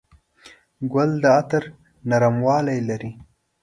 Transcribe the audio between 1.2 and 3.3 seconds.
د عطر نرموالی لري.